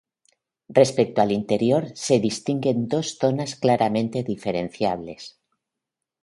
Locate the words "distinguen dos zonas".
2.19-3.53